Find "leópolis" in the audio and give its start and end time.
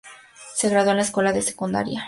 1.85-1.99